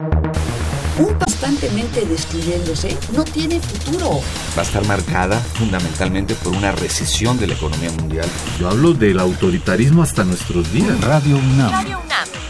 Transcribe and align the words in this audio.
un 0.00 1.14
constantemente 1.14 2.06
destruyéndose 2.06 2.96
no 3.14 3.22
tiene 3.24 3.60
futuro. 3.60 4.20
Va 4.56 4.62
a 4.62 4.64
estar 4.64 4.86
marcada 4.86 5.38
fundamentalmente 5.38 6.34
por 6.36 6.54
una 6.54 6.72
recesión 6.72 7.38
de 7.38 7.48
la 7.48 7.54
economía 7.54 7.90
mundial. 7.92 8.26
Yo 8.58 8.70
hablo 8.70 8.94
del 8.94 9.20
autoritarismo 9.20 10.02
hasta 10.02 10.24
nuestros 10.24 10.72
días. 10.72 10.98
Radio 11.02 11.36
UNAM. 11.36 11.70
Radio 11.70 12.00
UNAM. 12.04 12.49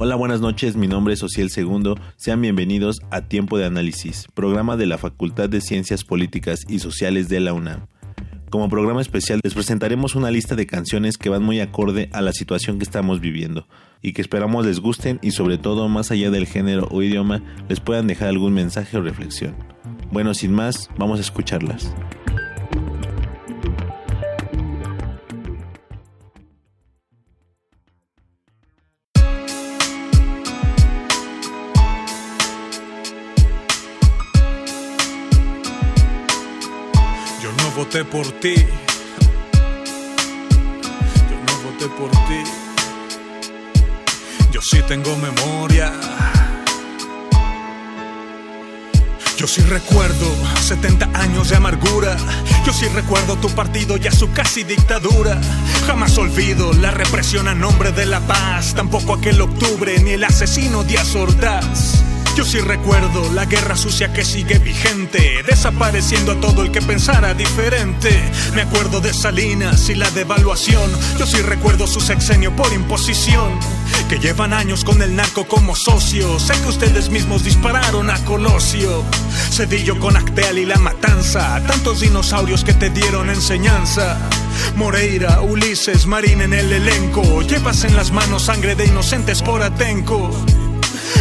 Hola, 0.00 0.14
buenas 0.14 0.40
noches, 0.40 0.76
mi 0.76 0.86
nombre 0.86 1.14
es 1.14 1.24
Ociel 1.24 1.50
Segundo, 1.50 1.96
sean 2.14 2.40
bienvenidos 2.40 3.00
a 3.10 3.22
Tiempo 3.22 3.58
de 3.58 3.64
Análisis, 3.64 4.28
programa 4.32 4.76
de 4.76 4.86
la 4.86 4.96
Facultad 4.96 5.48
de 5.48 5.60
Ciencias 5.60 6.04
Políticas 6.04 6.60
y 6.68 6.78
Sociales 6.78 7.28
de 7.28 7.40
la 7.40 7.52
UNAM. 7.52 7.88
Como 8.48 8.68
programa 8.68 9.00
especial 9.00 9.40
les 9.42 9.54
presentaremos 9.54 10.14
una 10.14 10.30
lista 10.30 10.54
de 10.54 10.68
canciones 10.68 11.18
que 11.18 11.30
van 11.30 11.42
muy 11.42 11.58
acorde 11.58 12.10
a 12.12 12.20
la 12.20 12.32
situación 12.32 12.78
que 12.78 12.84
estamos 12.84 13.18
viviendo 13.18 13.66
y 14.00 14.12
que 14.12 14.22
esperamos 14.22 14.64
les 14.64 14.78
gusten 14.78 15.18
y 15.20 15.32
sobre 15.32 15.58
todo 15.58 15.88
más 15.88 16.12
allá 16.12 16.30
del 16.30 16.46
género 16.46 16.86
o 16.92 17.02
idioma 17.02 17.42
les 17.68 17.80
puedan 17.80 18.06
dejar 18.06 18.28
algún 18.28 18.52
mensaje 18.52 18.98
o 18.98 19.02
reflexión. 19.02 19.56
Bueno, 20.12 20.32
sin 20.32 20.52
más, 20.52 20.90
vamos 20.96 21.18
a 21.18 21.22
escucharlas. 21.22 21.92
Voté 37.78 38.04
por 38.04 38.26
ti. 38.40 38.56
Yo 41.30 41.36
no 41.46 41.54
voté 41.62 41.86
por 41.96 42.10
ti. 42.26 42.42
Yo 44.50 44.60
sí 44.60 44.82
tengo 44.88 45.16
memoria. 45.16 45.92
Yo 49.36 49.46
sí 49.46 49.60
recuerdo 49.62 50.26
70 50.60 51.20
años 51.20 51.50
de 51.50 51.56
amargura. 51.56 52.16
Yo 52.66 52.72
sí 52.72 52.88
recuerdo 52.88 53.36
tu 53.36 53.48
partido 53.50 53.96
y 53.96 54.08
a 54.08 54.12
su 54.12 54.32
casi 54.32 54.64
dictadura. 54.64 55.40
Jamás 55.86 56.18
olvido 56.18 56.72
la 56.72 56.90
represión 56.90 57.46
a 57.46 57.54
nombre 57.54 57.92
de 57.92 58.06
la 58.06 58.18
paz. 58.18 58.74
Tampoco 58.74 59.14
aquel 59.14 59.40
octubre 59.40 60.00
ni 60.00 60.10
el 60.10 60.24
asesino 60.24 60.82
Díaz 60.82 61.14
Ordaz. 61.14 62.07
Yo 62.38 62.44
sí 62.44 62.60
recuerdo 62.60 63.32
la 63.32 63.46
guerra 63.46 63.76
sucia 63.76 64.12
que 64.12 64.24
sigue 64.24 64.60
vigente, 64.60 65.42
desapareciendo 65.44 66.30
a 66.30 66.40
todo 66.40 66.62
el 66.62 66.70
que 66.70 66.80
pensara 66.80 67.34
diferente. 67.34 68.10
Me 68.54 68.62
acuerdo 68.62 69.00
de 69.00 69.12
Salinas 69.12 69.88
y 69.88 69.96
la 69.96 70.08
devaluación. 70.12 70.88
Yo 71.18 71.26
sí 71.26 71.42
recuerdo 71.42 71.88
su 71.88 72.00
sexenio 72.00 72.54
por 72.54 72.72
imposición. 72.72 73.58
Que 74.08 74.20
llevan 74.20 74.52
años 74.52 74.84
con 74.84 75.02
el 75.02 75.16
narco 75.16 75.48
como 75.48 75.74
socio. 75.74 76.38
Sé 76.38 76.52
que 76.62 76.68
ustedes 76.68 77.10
mismos 77.10 77.42
dispararon 77.42 78.08
a 78.08 78.24
Colosio. 78.24 79.02
Cedillo 79.50 79.98
con 79.98 80.16
Acteal 80.16 80.58
y 80.58 80.64
la 80.64 80.78
matanza. 80.78 81.60
Tantos 81.66 81.98
dinosaurios 81.98 82.62
que 82.62 82.72
te 82.72 82.90
dieron 82.90 83.30
enseñanza. 83.30 84.16
Moreira, 84.76 85.40
Ulises, 85.40 86.06
Marín 86.06 86.42
en 86.42 86.52
el 86.52 86.72
elenco. 86.72 87.42
Llevas 87.42 87.82
en 87.82 87.96
las 87.96 88.12
manos 88.12 88.44
sangre 88.44 88.76
de 88.76 88.86
inocentes 88.86 89.42
por 89.42 89.60
Atenco. 89.60 90.30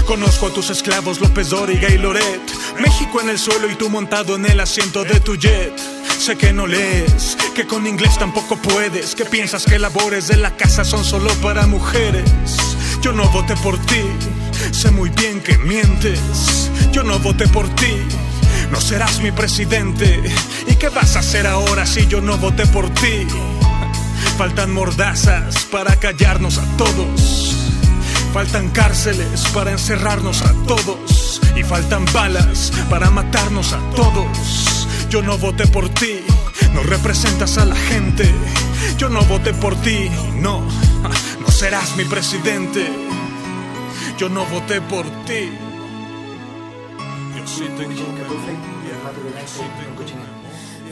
Conozco 0.06 0.48
a 0.48 0.54
tus 0.54 0.70
esclavos 0.70 1.20
López 1.20 1.50
Dóriga 1.50 1.90
y 1.90 1.98
Loret. 1.98 2.42
México 2.80 3.22
en 3.22 3.30
el 3.30 3.40
suelo 3.40 3.70
y 3.70 3.76
tú 3.76 3.90
montado 3.90 4.36
en 4.36 4.46
el 4.46 4.60
asiento 4.60 5.04
de 5.04 5.20
tu 5.20 5.36
jet. 5.36 5.74
Sé 6.20 6.36
que 6.36 6.52
no 6.52 6.66
lees, 6.68 7.38
que 7.54 7.68
con 7.68 7.86
inglés 7.86 8.18
tampoco 8.18 8.58
puedes, 8.58 9.16
que 9.16 9.26
piensas 9.26 9.66
que 9.66 9.80
labores 9.80 10.28
de 10.28 10.38
la 10.38 10.56
casa 10.56 10.84
son 10.84 11.06
solo 11.06 11.32
para 11.36 11.68
mujeres. 11.68 12.30
Yo 13.02 13.14
no 13.14 13.30
voté 13.30 13.56
por 13.58 13.78
ti, 13.86 14.02
sé 14.72 14.92
muy 14.92 15.10
bien 15.10 15.42
que 15.42 15.58
mientes. 15.58 16.72
Yo 16.92 17.04
no 17.04 17.20
voté 17.20 17.48
por 17.48 17.68
ti, 17.76 17.98
no 18.72 18.82
serás 18.82 19.22
mi 19.22 19.32
presidente. 19.32 20.22
¿Y 20.68 20.76
qué 20.76 20.90
vas 20.90 21.16
a 21.16 21.20
hacer 21.20 21.48
ahora 21.48 21.86
si 21.86 22.08
yo 22.08 22.22
no 22.22 22.38
voté 22.38 22.66
por 22.68 22.90
ti? 22.90 23.28
Faltan 24.38 24.72
mordazas 24.72 25.66
para 25.66 25.96
callarnos 25.98 26.58
a 26.58 26.78
todos. 26.78 27.57
Faltan 28.38 28.70
cárceles 28.70 29.48
para 29.48 29.72
encerrarnos 29.72 30.44
a 30.44 30.54
todos. 30.68 31.42
Y 31.56 31.64
faltan 31.64 32.06
balas 32.14 32.72
para 32.88 33.10
matarnos 33.10 33.74
a 33.74 33.80
todos. 33.96 34.88
Yo 35.10 35.24
no 35.24 35.40
voté 35.40 35.66
por 35.66 35.90
ti, 35.90 36.20
no 36.72 36.84
representas 36.84 37.58
a 37.58 37.66
la 37.66 37.76
gente. 37.76 38.32
Yo 39.00 39.10
no 39.10 39.24
voté 39.24 39.56
por 39.56 39.76
ti, 39.82 40.12
no, 40.36 40.62
no 41.42 41.48
serás 41.50 41.98
mi 41.98 42.06
presidente. 42.06 42.88
Yo 44.20 44.30
no 44.30 44.46
voté 44.46 44.82
por 44.82 45.08
ti. 45.26 45.52
Yo 47.36 47.48
sí 47.48 47.64
tengo 47.76 47.90
tengo 47.90 48.04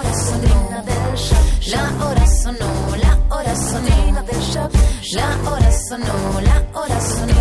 hora. 0.00 0.30
La 1.66 2.04
hora 2.04 2.26
sonó, 2.26 2.96
la 2.96 3.18
hora 3.30 3.54
sonó. 3.54 3.88
La 5.12 5.50
hora 5.50 5.72
sonó, 5.72 6.40
la 6.40 6.64
hora 6.74 7.00
sonó. 7.00 7.40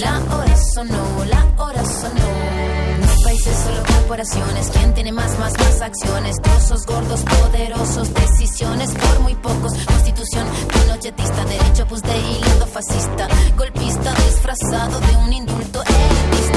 La 0.00 0.36
hora 0.36 0.56
sonó, 0.74 1.24
la 1.26 1.62
hora. 1.62 1.82
No 1.82 3.22
países, 3.24 3.56
solo 3.56 3.82
corporaciones. 3.86 4.70
¿Quién 4.70 4.94
tiene 4.94 5.12
más, 5.12 5.38
más, 5.38 5.52
más 5.58 5.80
acciones? 5.80 6.36
Trozos 6.42 6.86
gordos, 6.86 7.20
poderosos, 7.22 8.12
decisiones 8.14 8.90
por 8.92 9.20
muy 9.20 9.34
pocos. 9.34 9.72
Constitución 9.86 10.46
pinochetista, 10.72 11.44
derecho 11.44 11.86
pues 11.86 12.02
de 12.02 12.18
hilo 12.18 12.66
fascista. 12.66 13.28
Golpista 13.56 14.14
disfrazado 14.26 15.00
de 15.00 15.16
un 15.16 15.32
indulto 15.32 15.82
elitista. 15.82 16.53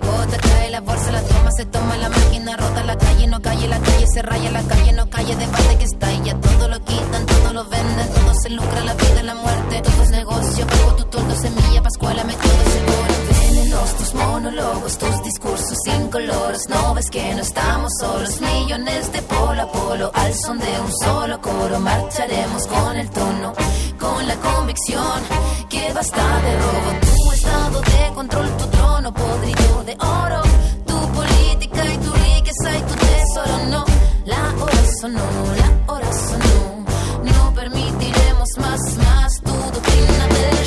La 0.00 0.06
gota, 0.06 0.36
cae 0.38 0.70
la 0.70 0.80
bolsa, 0.80 1.10
la 1.10 1.22
toma, 1.22 1.50
se 1.50 1.64
toma 1.64 1.96
la 1.96 2.08
máquina, 2.08 2.56
rota 2.56 2.84
la 2.84 2.96
calle, 2.96 3.26
no 3.26 3.40
calle, 3.40 3.66
la 3.66 3.80
calle 3.80 4.06
se 4.06 4.22
raya, 4.22 4.50
la 4.52 4.62
calle 4.62 4.92
no 4.92 5.10
calle, 5.10 5.34
debate 5.34 5.78
que 5.78 5.84
está 5.84 6.12
y 6.12 6.22
ya 6.22 6.34
todo 6.40 6.68
lo 6.68 6.78
quitan, 6.84 7.26
todo 7.26 7.52
lo 7.52 7.64
venden, 7.64 8.08
todo 8.14 8.34
se 8.34 8.50
lucra, 8.50 8.80
la 8.84 8.94
vida, 8.94 9.22
la 9.24 9.34
muerte, 9.34 9.82
todo 9.82 10.02
es 10.04 10.10
negocio, 10.10 10.66
bajo 10.66 10.94
tu 10.94 11.04
toldo, 11.06 11.34
semilla, 11.34 11.82
pascuala, 11.82 12.22
me 12.22 12.32
todo 12.32 12.62
seguro. 12.74 13.50
Venenos, 13.50 13.96
tus 13.96 14.14
monólogos, 14.14 14.98
tus 14.98 15.22
discursos 15.24 15.78
incoloros, 15.86 16.68
no 16.68 16.94
ves 16.94 17.10
que 17.10 17.34
no 17.34 17.40
estamos 17.40 17.92
solos, 17.98 18.40
millones 18.40 19.12
de 19.12 19.22
polo 19.22 19.62
a 19.62 19.72
polo, 19.72 20.10
al 20.14 20.34
son 20.34 20.58
de 20.58 20.80
un 20.80 20.92
solo 21.02 21.40
coro, 21.40 21.80
marcharemos 21.80 22.66
con 22.68 22.96
el 22.96 23.10
tono, 23.10 23.52
con 23.98 24.28
la 24.28 24.36
convicción 24.36 25.22
que 25.68 25.92
basta 25.92 26.40
de 26.42 26.56
robo, 26.56 27.17
de 27.48 28.14
control, 28.14 28.48
tu 28.58 28.66
trono 28.66 29.12
podrido 29.12 29.84
de 29.84 29.94
oro, 29.98 30.42
tu 30.86 30.98
política 31.12 31.84
y 31.94 31.98
tu 31.98 32.12
riqueza 32.12 32.76
y 32.76 32.82
tu 32.82 32.94
tesoro, 32.94 33.58
no, 33.70 33.84
la 34.26 34.42
hora 34.62 34.82
sonó, 35.00 35.28
la 35.60 35.92
hora 35.92 36.10
sonó, 36.12 36.84
no 37.24 37.54
permitiremos 37.54 38.48
más, 38.58 38.80
más 38.96 39.32
tu 39.42 39.52
doctrina 39.52 40.24
del 40.34 40.58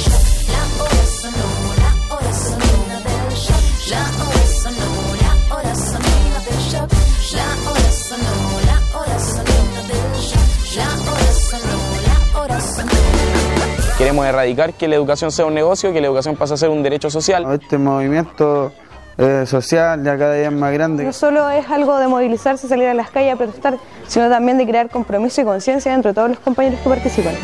la 0.53 0.63
hora 0.83 1.03
sonó, 1.21 1.49
la 1.83 1.91
hora 2.15 2.33
sonó, 2.45 2.71
la 2.91 4.01
hora 4.25 4.43
sonó, 4.63 4.89
la 5.23 5.55
hora 5.55 5.75
sonó, 5.75 6.13
la 7.33 7.49
hora 7.69 7.91
sonó, 8.07 8.50
queremos 14.01 14.25
erradicar 14.25 14.73
que 14.73 14.87
la 14.87 14.95
educación 14.95 15.31
sea 15.31 15.45
un 15.45 15.53
negocio, 15.53 15.93
que 15.93 16.01
la 16.01 16.07
educación 16.07 16.35
pase 16.35 16.55
a 16.55 16.57
ser 16.57 16.69
un 16.69 16.81
derecho 16.81 17.11
social. 17.11 17.45
Este 17.53 17.77
movimiento 17.77 18.71
eh, 19.15 19.43
social 19.45 20.03
ya 20.03 20.17
cada 20.17 20.33
día 20.33 20.47
es 20.47 20.51
más 20.51 20.73
grande. 20.73 21.03
No 21.03 21.13
solo 21.13 21.47
es 21.51 21.69
algo 21.69 21.99
de 21.99 22.07
movilizarse, 22.07 22.67
salir 22.67 22.87
a 22.87 22.95
las 22.95 23.11
calles 23.11 23.35
a 23.35 23.35
protestar, 23.35 23.77
sino 24.07 24.27
también 24.27 24.57
de 24.57 24.65
crear 24.65 24.89
compromiso 24.89 25.41
y 25.41 25.43
conciencia 25.43 25.93
entre 25.93 26.15
todos 26.15 26.29
los 26.29 26.39
compañeros 26.39 26.79
que 26.79 26.89
participan. 26.89 27.35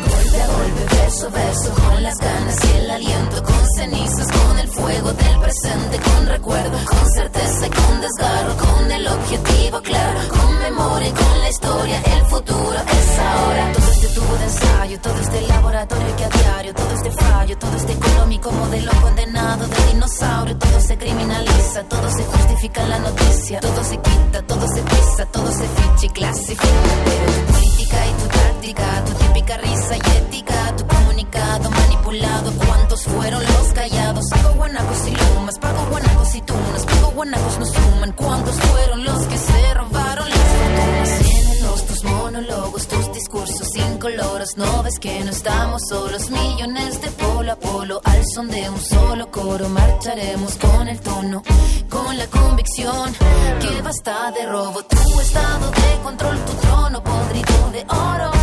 Todo 23.56 23.82
se 23.82 23.96
quita, 23.96 24.42
todo 24.42 24.68
se 24.68 24.82
pisa, 24.82 25.26
todo 25.32 25.50
se 25.50 25.64
ficha 25.64 26.06
y 26.06 26.08
clasifica. 26.10 26.62
Tu 26.66 27.52
política 27.52 28.06
y 28.06 28.22
tu 28.22 28.28
táctica, 28.28 29.04
tu 29.06 29.12
típica 29.14 29.56
risa 29.56 29.96
y 29.96 30.18
ética, 30.18 30.76
tu 30.76 30.86
comunicado 30.86 31.70
manipulado, 31.70 32.52
¿cuántos 32.66 33.04
fueron 33.04 33.42
los 33.42 33.72
callados? 33.72 34.24
Pago 34.30 34.54
guanacos 34.54 35.06
y 35.06 35.10
lumas, 35.12 35.58
pago 35.58 35.86
guanacos 35.90 36.34
y 36.34 36.40
tunas, 36.42 36.84
pago 36.84 37.10
guanacos 37.12 37.58
no 37.58 37.66
suman, 37.66 38.12
¿cuántos 38.12 38.54
fueron 38.56 39.04
los 39.04 39.26
que 39.26 39.38
se 39.38 39.74
robaron 39.74 40.28
las 40.28 40.38
fortunas? 40.38 41.20
Llénenos 41.20 41.86
tus 41.86 42.04
monólogos, 42.04 42.86
tus 42.86 43.12
discursos 43.14 43.76
incoloros, 43.76 44.56
no 44.56 44.82
ves 44.82 44.98
que 45.00 45.24
no 45.24 45.30
estamos 45.30 45.82
solos, 45.88 46.30
millones 46.30 47.00
de 47.00 47.08
son 48.38 48.48
de 48.50 48.70
un 48.70 48.80
solo 48.80 49.28
coro, 49.32 49.68
marcharemos 49.68 50.54
con 50.58 50.86
el 50.86 51.00
tono, 51.00 51.42
con 51.90 52.16
la 52.16 52.26
convicción 52.28 53.12
que 53.60 53.82
basta 53.82 54.30
de 54.30 54.46
robo, 54.46 54.80
tu 54.84 55.20
estado 55.20 55.70
de 55.72 56.02
control, 56.04 56.38
tu 56.44 56.52
trono 56.52 57.02
podrido 57.02 57.70
de 57.72 57.84
oro, 57.88 58.37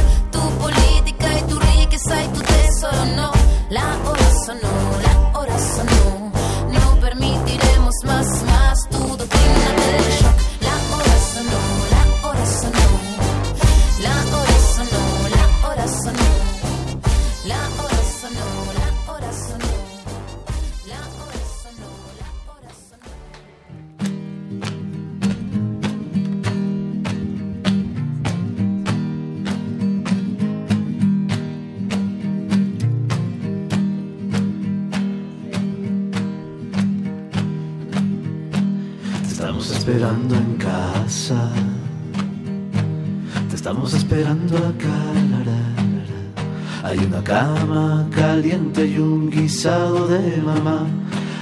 caliente 48.66 48.86
y 48.86 48.98
un 48.98 49.30
guisado 49.30 50.08
de 50.08 50.38
mamá. 50.42 50.88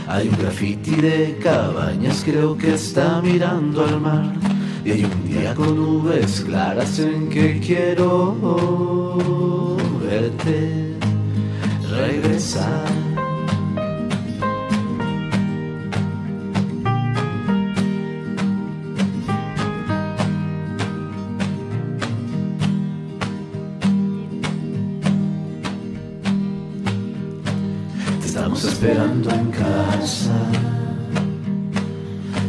Hay 0.07 0.27
un 0.27 0.37
graffiti 0.37 0.95
de 0.95 1.37
cabañas, 1.41 2.23
creo 2.25 2.57
que 2.57 2.73
está 2.73 3.21
mirando 3.21 3.85
al 3.85 4.01
mar. 4.01 4.33
Y 4.83 4.91
hay 4.91 5.05
un 5.05 5.27
día 5.27 5.55
con 5.55 5.75
nubes 5.75 6.41
claras 6.41 6.99
en 6.99 7.29
que 7.29 7.59
quiero 7.59 8.35
verte 10.01 10.95
regresar. 11.89 13.02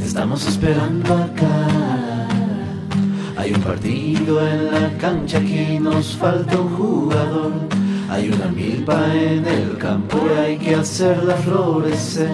Estamos 0.02 0.46
esperando 0.48 1.14
acá. 1.14 2.26
Hay 3.36 3.52
un 3.52 3.60
partido 3.60 4.44
en 4.48 4.72
la 4.72 4.90
cancha, 4.98 5.38
aquí 5.38 5.78
nos 5.78 6.16
falta 6.16 6.58
un 6.58 6.74
jugador. 6.76 7.52
Hay 8.10 8.28
una 8.30 8.46
milpa 8.46 9.14
en 9.14 9.46
el 9.46 9.78
campo 9.78 10.18
y 10.26 10.38
hay 10.38 10.58
que 10.58 10.74
hacerla 10.74 11.36
florecer. 11.36 12.30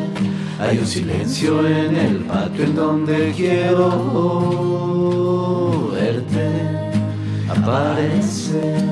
Hay 0.58 0.78
un 0.78 0.86
silencio 0.86 1.66
en 1.66 1.96
el 1.96 2.16
patio 2.24 2.64
en 2.64 2.74
donde 2.74 3.32
quiero 3.36 3.90
verte 5.92 6.48
aparecer. 7.48 8.89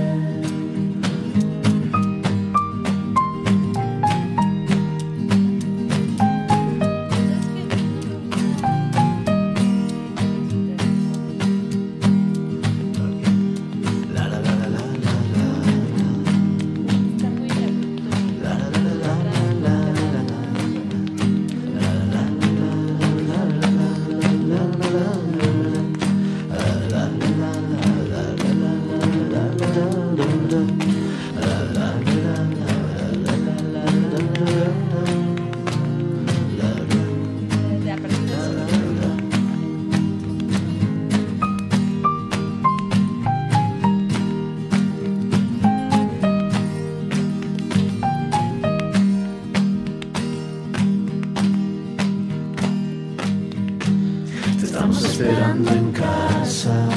Esperando 55.20 55.72
en 55.72 55.90
casa. 55.90 56.88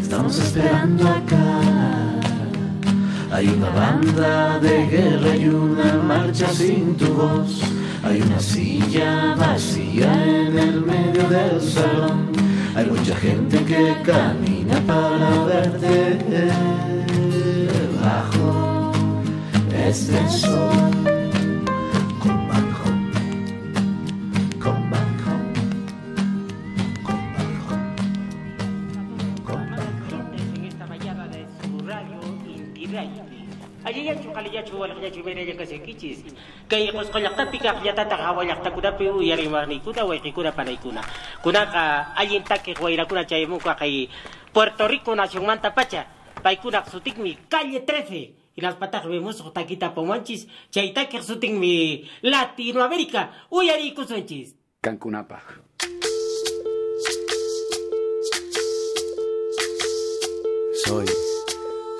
Estamos 0.00 0.38
esperando 0.38 1.06
acá. 1.06 1.60
Hay 3.30 3.48
una 3.48 3.68
banda 3.68 4.58
de 4.58 4.86
guerra 4.86 5.36
y 5.36 5.48
una 5.48 5.96
marcha 5.96 6.48
sin 6.48 6.96
tu 6.96 7.08
voz. 7.12 7.60
Hay 8.02 8.22
una 8.22 8.40
silla 8.40 9.34
vacía 9.34 10.10
en 10.24 10.58
el 10.58 10.80
medio 10.80 11.28
del 11.28 11.60
salón. 11.60 12.32
Hay 12.74 12.86
mucha 12.86 13.16
gente 13.16 13.62
que 13.62 13.94
camina 14.02 14.80
para 14.86 15.44
verte 15.44 16.18
bajo 18.00 18.92
este 19.70 20.26
sol. 20.30 21.03
suwalaqllachumanallakasha 34.74 35.78
kichis 35.86 36.34
kay 36.66 36.90
qusqallaqtapi 36.90 37.58
kaqllatata 37.62 38.16
hawallaqtakunapi 38.18 39.04
uyariwarniykuna 39.22 40.02
wayqikuna 40.10 40.50
panaykuna 40.52 41.02
kunaqa 41.42 42.10
allin 42.18 42.42
takiq 42.42 42.82
wayrakuna 42.82 43.22
chayamunqa 43.24 43.78
kay 43.78 44.10
Puerto 44.50 44.90
Rico 44.90 45.14
nacionmanta 45.14 45.70
pacha 45.70 46.06
paykunaq 46.42 46.90
sutikmi 46.90 47.38
calle 47.46 47.78
13 47.86 48.58
hinaspataj 48.58 49.06
wimusqa 49.06 49.50
takitapumanchis 49.54 50.46
chaytakiq 50.74 51.22
sutinmi 51.22 52.06
latinoamérica 52.22 53.30
uyariykusunchis 53.50 54.58
kankunapaj 54.82 55.62
soy 60.84 61.33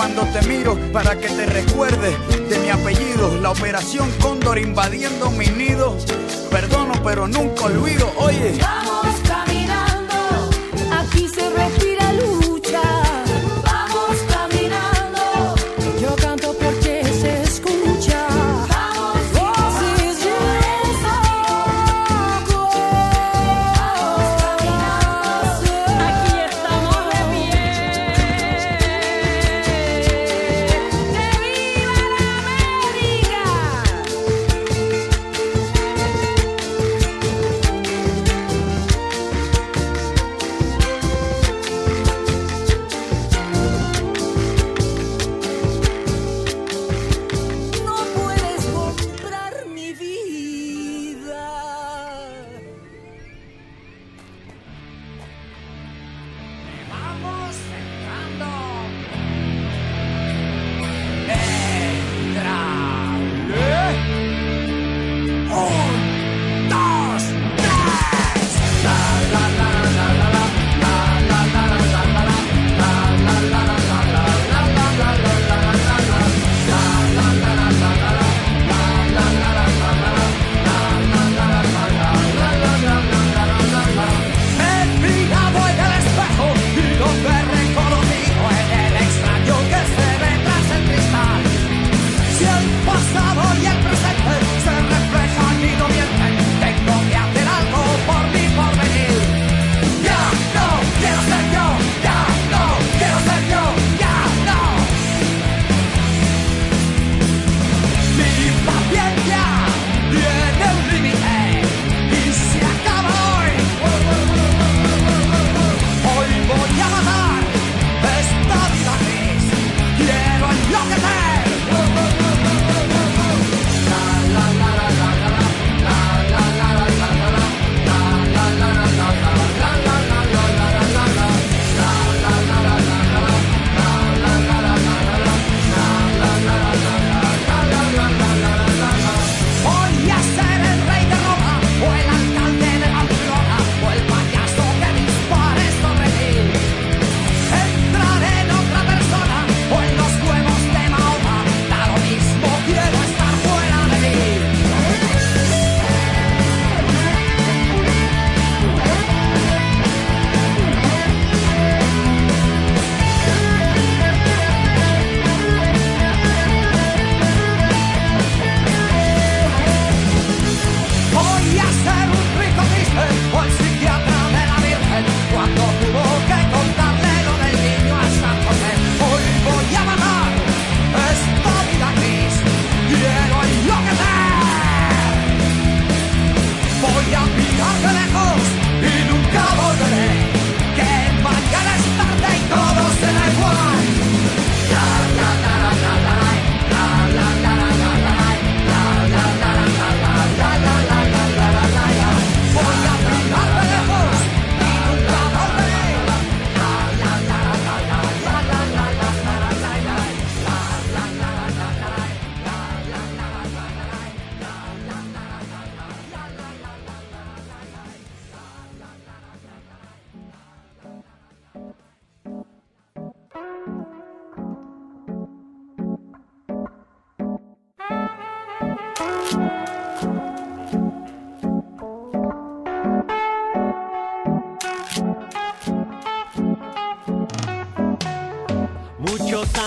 cuando 0.00 0.22
te 0.32 0.40
miro 0.48 0.78
para 0.94 1.14
que 1.14 1.28
te 1.28 1.44
recuerdes 1.44 2.16
de 2.48 2.58
mi 2.60 2.70
apellido. 2.70 3.38
La 3.42 3.50
operación 3.50 4.10
Cóndor 4.22 4.58
invadiendo 4.58 5.30
mi 5.30 5.46
nido. 5.48 5.94
Perdono, 6.50 6.94
pero 7.04 7.28
nunca 7.28 7.66
olvido. 7.66 8.10
Oye, 8.16 8.58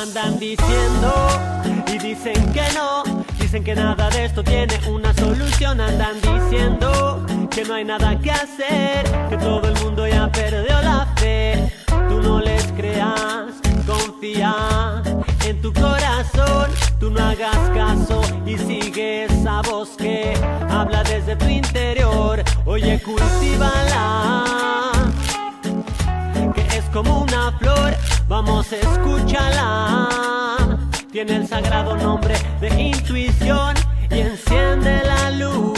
andan 0.04 0.38
diciendo 0.38 1.14
y 1.88 1.98
dicen 1.98 2.52
que 2.52 2.64
no, 2.76 3.04
dicen 3.40 3.64
que 3.64 3.74
nada 3.74 4.10
de 4.10 4.26
esto 4.26 4.44
tiene 4.44 4.78
una 4.90 5.14
solución, 5.14 5.80
andan 5.80 6.16
diciendo 6.20 7.26
que 7.50 7.64
no 7.64 7.76
hay 7.76 7.86
nada 7.86 8.20
que 8.20 8.30
hacer, 8.30 9.06
que 9.30 9.38
todo 9.38 9.66
el 9.66 9.80
mundo 9.82 10.06
ya 10.06 10.30
perdió 10.30 10.82
la 10.82 11.08
fe. 11.16 11.72
Tú 12.10 12.22
no 12.22 12.42
les 12.42 12.64
creas, 12.74 13.54
confía 13.88 15.02
en 15.46 15.62
tu 15.62 15.72
corazón, 15.72 16.70
tú 17.00 17.10
no 17.10 17.24
hagas 17.24 17.70
caso 17.74 18.22
y 18.46 18.58
sigue 18.58 19.24
esa 19.26 19.62
voz 19.62 19.92
que 19.96 20.34
habla 20.70 21.02
desde 21.04 21.38
tu 21.38 21.48
interior. 21.48 22.44
Oye, 22.66 23.02
cultívala, 23.02 24.44
que 26.54 26.78
es 26.78 26.84
como 26.92 27.22
una 27.22 27.54
flor, 27.58 27.96
vamos, 28.28 28.72
escúchala. 28.72 30.08
Tiene 31.12 31.36
el 31.38 31.48
sagrado 31.48 31.96
nombre 31.98 32.36
de 32.60 32.82
intuición 32.82 33.76
y 34.10 34.20
enciende 34.20 35.02
la 35.04 35.32
luz 35.32 35.73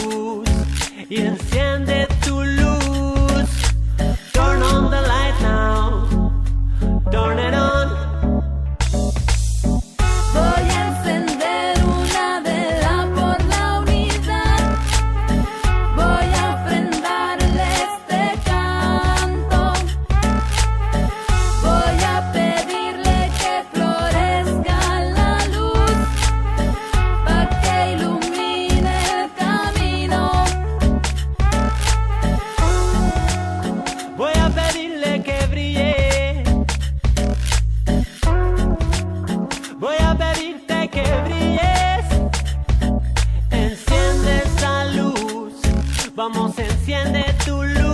Vamos, 46.16 46.58
enciende 46.58 47.26
tu 47.44 47.62
luz. 47.62 47.85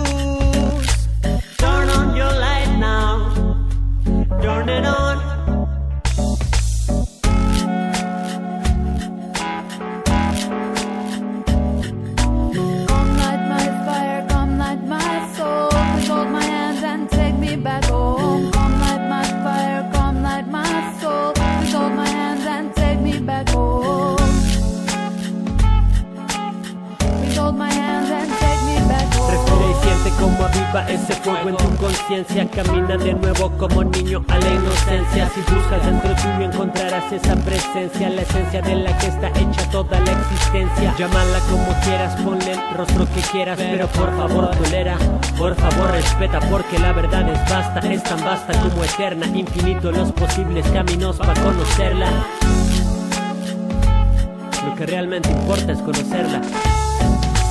Llámala 41.03 41.39
como 41.51 41.67
quieras, 41.81 42.15
ponle 42.21 42.53
el 42.53 42.77
rostro 42.77 43.05
que 43.13 43.19
quieras, 43.29 43.57
pero 43.57 43.87
por 43.87 44.15
favor 44.15 44.55
tolera, 44.55 44.97
por 45.37 45.53
favor 45.53 45.91
respeta, 45.91 46.39
porque 46.49 46.79
la 46.79 46.93
verdad 46.93 47.27
es 47.27 47.51
vasta, 47.51 47.79
es 47.79 48.01
tan 48.03 48.23
vasta 48.23 48.57
como 48.61 48.85
eterna, 48.85 49.27
infinito 49.27 49.91
los 49.91 50.13
posibles 50.13 50.65
caminos 50.69 51.17
para 51.17 51.33
conocerla. 51.33 52.09
Lo 54.65 54.75
que 54.75 54.85
realmente 54.85 55.29
importa 55.29 55.73
es 55.73 55.79
conocerla. 55.79 56.41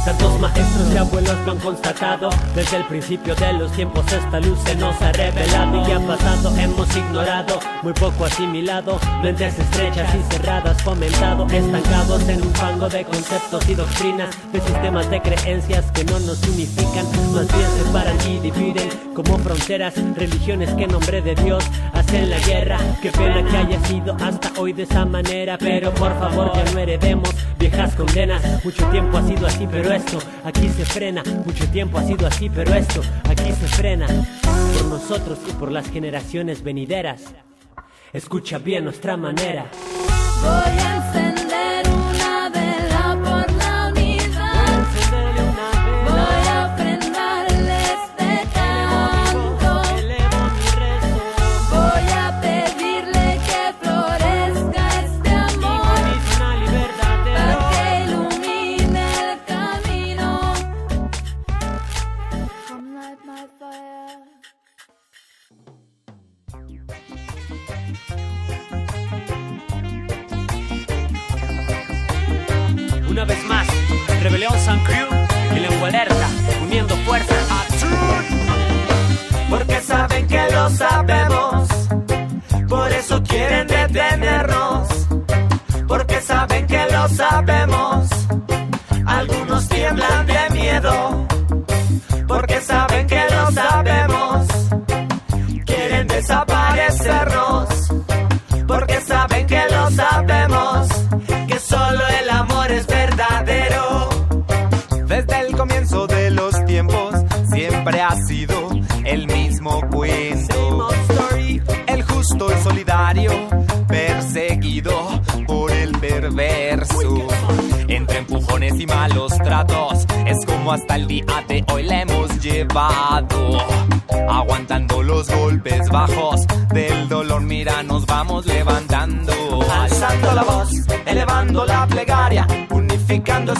Tantos 0.04 0.40
maestros 0.40 0.92
y 0.92 0.96
abuelos 0.96 1.36
lo 1.46 1.52
han 1.52 1.58
constatado. 1.60 2.30
Desde 2.56 2.78
el 2.78 2.84
principio 2.86 3.36
de 3.36 3.52
los 3.52 3.70
tiempos 3.70 4.04
esta 4.12 4.40
luz 4.40 4.58
se 4.64 4.74
nos 4.74 5.00
ha 5.00 5.12
revelado 5.12 5.80
Y 5.80 5.88
ya 5.88 6.00
pasado 6.00 6.52
hemos 6.58 6.96
ignorado, 6.96 7.60
muy 7.82 7.92
poco 7.92 8.24
asimilado. 8.24 8.98
Mentes 9.22 9.56
estrechas 9.56 10.12
y 10.14 10.32
cerradas 10.32 10.82
fomentado 10.82 11.46
Estancados 11.46 12.28
en 12.28 12.42
un 12.42 12.52
fango 12.52 12.88
de 12.88 13.04
conceptos 13.04 13.68
y 13.68 13.74
doctrinas 13.74 14.30
De 14.52 14.60
sistemas 14.60 15.08
de 15.08 15.22
creencias 15.22 15.90
que 15.92 16.04
no 16.04 16.18
nos 16.18 16.42
unifican. 16.48 17.06
Más 17.32 17.46
bien 17.46 17.68
separan 17.84 18.16
y 18.28 18.40
dividen 18.40 18.88
como 19.14 19.38
fronteras 19.38 19.94
Religiones 20.16 20.74
que 20.74 20.84
en 20.84 20.90
nombre 20.90 21.22
de 21.22 21.36
Dios 21.36 21.64
hacen 22.12 22.30
la 22.30 22.38
guerra. 22.40 22.78
Qué 23.00 23.10
pena 23.10 23.42
que 23.48 23.56
haya 23.56 23.84
sido 23.86 24.14
hasta 24.20 24.52
hoy 24.60 24.72
de 24.72 24.82
esa 24.82 25.04
manera 25.04 25.56
Pero 25.58 25.92
por 25.94 26.12
favor 26.18 26.52
ya 26.54 26.64
no 26.72 26.78
heredemos 26.78 27.30
viejas 27.58 27.94
condenas. 27.94 28.42
Mucho 28.64 28.86
tiempo 28.88 29.16
ha 29.16 29.26
sido 29.26 29.46
así 29.46 29.66
pero 29.70 29.92
esto 29.92 30.18
aquí 30.44 30.68
se 30.68 30.84
frena. 30.84 31.22
Mucho 31.46 31.66
tiempo 31.68 31.98
ha 31.98 32.04
sido 32.04 32.26
así 32.26 32.50
pero 32.50 32.74
esto 32.74 33.00
aquí 33.28 33.52
se 33.52 33.66
frena. 33.66 34.06
Por 34.74 34.86
nosotros 34.86 35.38
y 35.48 35.52
por 35.52 35.70
las 35.70 35.90
generaciones 35.90 36.62
venideras. 36.62 37.22
Escucha 38.12 38.58
bien 38.58 38.84
nuestra 38.84 39.16
manera. 39.16 39.66
Voy 40.42 40.80
a 40.80 41.21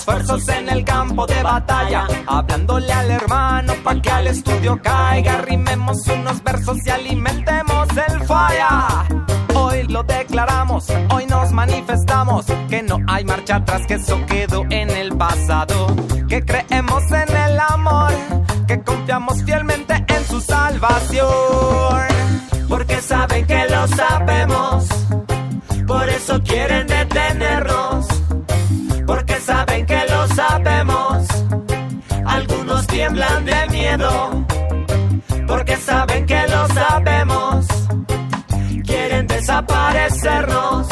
esfuerzos 0.03 0.49
en 0.49 0.69
el 0.69 0.85
campo 0.85 1.27
de 1.27 1.43
batalla. 1.45 2.09
Hablándole 2.27 2.93
al 2.93 3.11
hermano 3.11 3.73
pa' 3.85 4.01
que 4.03 4.11
al 4.11 4.27
estudio 4.27 4.81
caiga, 4.83 5.43
rimemos 5.43 5.99
unos 6.09 6.43
versos 6.43 6.79
y 6.85 6.91
alimentemos 6.91 7.87
el 8.09 8.21
falla. 8.25 9.05
Hoy 9.55 9.85
lo 9.85 10.03
declaramos, 10.03 10.87
hoy 11.15 11.27
nos 11.27 11.53
manifestamos, 11.53 12.47
que 12.69 12.83
no 12.83 12.99
hay 13.07 13.25
marcha 13.25 13.57
atrás, 13.57 13.87
que 13.87 13.95
eso 13.95 14.19
quedó 14.27 14.65
en 14.71 14.91
el 14.91 15.17
pasado, 15.17 15.95
que 16.29 16.45
creemos 16.45 17.05
en 17.13 17.37
el 17.37 17.61
amor, 17.61 18.13
que 18.67 18.83
confiamos 18.83 19.45
fielmente 19.45 20.05
en 20.09 20.25
su 20.27 20.41
salvación. 20.41 21.29
Porque 22.69 23.01
saben 23.01 23.47
que 23.47 23.69
lo 23.69 23.87
sabemos. 23.87 24.82
Porque 35.47 35.77
saben 35.77 36.25
que 36.25 36.47
lo 36.49 36.67
sabemos. 36.69 37.67
Quieren 38.87 39.27
desaparecernos. 39.27 40.87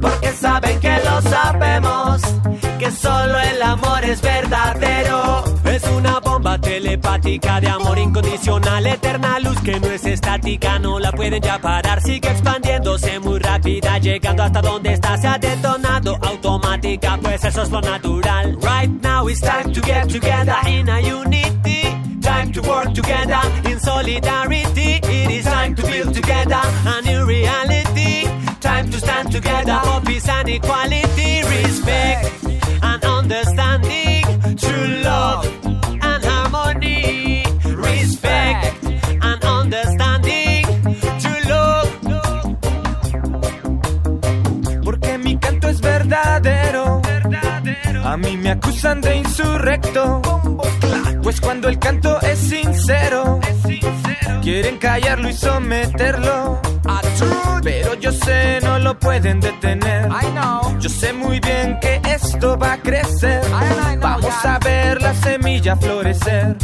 Porque 0.00 0.30
saben 0.32 0.78
que 0.78 0.98
lo 1.04 1.20
sabemos. 1.22 2.22
Que 2.78 2.90
solo 2.92 3.40
el 3.40 3.60
amor 3.60 4.04
es 4.04 4.22
verdadero. 4.22 5.44
Es 5.64 5.82
una 5.96 6.20
bomba 6.20 6.60
telepática 6.60 7.60
de 7.60 7.68
amor 7.68 7.98
incondicional, 7.98 8.86
eterna 8.86 9.40
luz 9.40 9.60
que 9.62 9.80
no 9.80 9.88
es 9.88 10.04
estática, 10.06 10.78
no 10.78 11.00
la 11.00 11.10
pueden 11.10 11.42
ya 11.42 11.58
parar, 11.58 12.00
sigue 12.00 12.30
expandiéndose 12.30 13.18
muy 13.20 13.38
rápida, 13.40 13.98
llegando 13.98 14.44
hasta 14.44 14.62
donde 14.62 14.94
está, 14.94 15.18
se 15.18 15.26
ha 15.26 15.38
detonado 15.38 16.16
automática, 16.22 17.18
pues 17.20 17.44
eso 17.44 17.62
es 17.62 17.70
lo 17.70 17.80
natural. 17.82 18.56
Right 18.62 19.02
now 19.02 19.28
it's 19.28 19.40
time 19.40 19.72
to 19.72 19.80
get 19.82 20.08
together 20.08 20.56
in 20.66 20.88
a 20.88 21.00
time 21.02 21.65
to 22.56 22.62
work 22.62 22.94
together. 22.94 23.40
In 23.68 23.78
solidarity, 23.78 25.00
it 25.02 25.30
is 25.30 25.44
time 25.44 25.74
to 25.74 25.82
build 25.82 26.14
together 26.14 26.60
a 26.86 27.02
new 27.02 27.26
reality, 27.26 28.24
time 28.60 28.90
to 28.90 28.98
stand 28.98 29.30
together 29.30 29.78
for 29.84 30.00
peace 30.00 30.28
and 30.28 30.48
equality, 30.48 31.42
respect 31.42 32.65
A 48.16 48.18
mí 48.18 48.34
me 48.38 48.48
acusan 48.48 49.02
de 49.02 49.16
insurrecto. 49.16 50.22
Pues 51.22 51.38
cuando 51.38 51.68
el 51.68 51.78
canto 51.78 52.18
es 52.22 52.38
sincero, 52.38 53.38
quieren 54.40 54.78
callarlo 54.78 55.28
y 55.28 55.34
someterlo. 55.34 56.58
Pero 57.62 57.92
yo 58.00 58.10
sé, 58.12 58.60
no 58.62 58.78
lo 58.78 58.98
pueden 58.98 59.38
detener. 59.40 60.08
Yo 60.80 60.88
sé 60.88 61.12
muy 61.12 61.40
bien 61.40 61.78
que 61.78 62.00
esto 62.08 62.56
va 62.56 62.72
a 62.72 62.78
crecer. 62.78 63.42
Vamos 64.00 64.46
a 64.46 64.58
ver 64.60 65.02
la 65.02 65.12
semilla 65.12 65.76
florecer. 65.76 66.56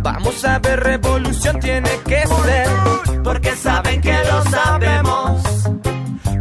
Vamos 0.00 0.44
a 0.44 0.58
ver, 0.58 0.80
revolución 0.80 1.60
tiene 1.60 1.90
que 2.06 2.26
ser. 2.26 3.22
Porque 3.22 3.54
saben 3.54 4.00
que 4.00 4.18
lo 4.24 4.42
sabemos. 4.50 5.42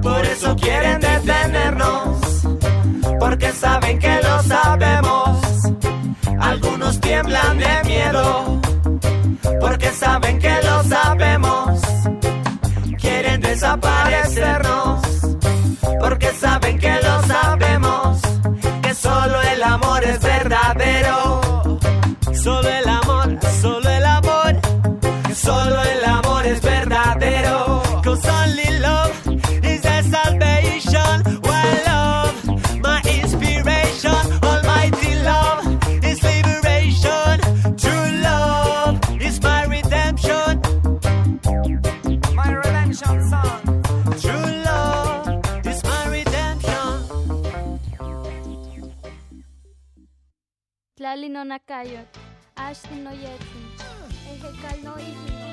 Por 0.01 0.25
eso 0.25 0.55
quieren 0.55 0.99
detenernos. 0.99 2.17
Porque 3.19 3.51
saben 3.51 3.99
que 3.99 4.19
lo 4.21 4.26
tiemblan 7.17 7.57
de 7.57 7.83
miedo. 7.85 8.61
Porque 9.59 9.89
saben 9.91 10.39
que 10.39 10.55
lo 10.63 10.83
sabemos. 10.83 11.81
Quieren 12.99 13.41
desaparecernos. 13.41 15.01
Porque 15.99 16.27
saben 16.33 16.77
que 16.77 16.93
lo 17.01 17.23
sabemos. 17.23 18.21
Que 18.83 18.93
solo 18.93 19.41
el 19.41 19.63
amor 19.63 20.03
es 20.03 20.19
verdadero. 20.21 21.41
Solo 22.43 22.76
no 51.87 51.93
nakayot, 51.93 52.07
ashtin 52.55 53.03
no 53.03 53.11
yetzin, 53.11 53.67
ejekal 54.31 54.83
no 54.83 54.93
ikino. 54.99 55.37
Que 55.37 55.46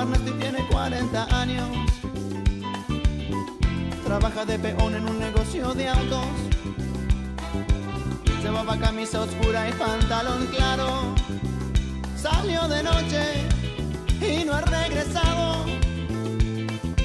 Ernesto 0.00 0.30
y 0.30 0.40
tiene 0.40 0.66
40 0.68 1.40
años. 1.40 1.68
Trabaja 4.04 4.44
de 4.46 4.58
peón 4.58 4.94
en 4.94 5.06
un 5.06 5.18
negocio 5.18 5.74
de 5.74 5.88
autos. 5.88 6.24
Llevaba 8.42 8.78
camisa 8.78 9.20
oscura 9.20 9.68
y 9.68 9.72
pantalón 9.72 10.46
claro. 10.46 11.14
Salió 12.16 12.66
de 12.68 12.82
noche 12.82 13.22
y 14.20 14.44
no 14.44 14.54
ha 14.54 14.62
regresado. 14.62 15.66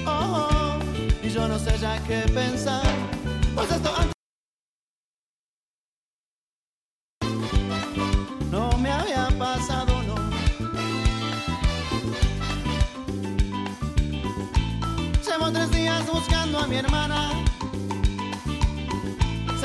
Oh, 0.06 0.10
oh, 0.10 0.80
y 1.21 1.30
yo 1.30 1.47
no 1.47 1.60
sé 1.60 1.78
ya 1.80 2.02
qué 2.04 2.21
pensar. 2.34 2.84
Pues 3.54 3.69
esto 3.71 4.16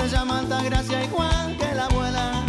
Se 0.02 0.08
llama 0.08 0.40
Altagracia 0.40 1.04
igual 1.04 1.56
que 1.56 1.74
la 1.76 1.84
abuela. 1.86 2.42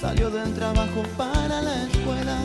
Salió 0.00 0.30
del 0.30 0.52
trabajo 0.52 1.04
para 1.16 1.62
la 1.62 1.84
escuela. 1.84 2.36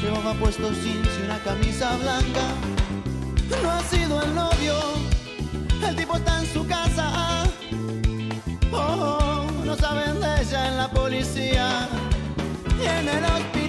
Llevaba 0.00 0.32
puesto 0.40 0.70
jeans 0.70 1.08
y 1.20 1.24
una 1.26 1.38
camisa 1.40 1.94
blanca. 1.98 2.46
No 3.62 3.70
ha 3.70 3.82
sido 3.82 4.22
el 4.22 4.34
novio. 4.34 4.74
El 5.86 5.96
tipo 5.96 6.16
está 6.16 6.40
en 6.40 6.46
su 6.46 6.66
casa. 6.66 7.44
Oh, 8.72 9.18
oh, 9.20 9.64
no 9.66 9.76
saben 9.76 10.18
de 10.18 10.40
ella 10.40 10.68
en 10.68 10.76
la 10.78 10.90
policía 10.90 11.88
y 12.80 12.86
en 12.86 13.08
el 13.08 13.24
hospital. 13.24 13.65